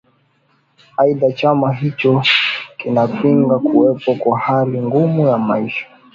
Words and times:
aidha 0.97 1.31
chama 1.31 1.73
hicho 1.73 2.21
kinapinga 2.77 3.59
kuwapo 3.59 4.15
kwa 4.15 4.39
hali 4.39 4.81
ngumu 4.81 5.27
ya 5.27 5.37
maisha 5.37 5.85